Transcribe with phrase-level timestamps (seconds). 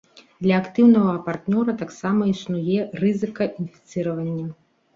[0.45, 4.51] Для актыўнага партнёра таксама існуе рызыка інфіцыравання.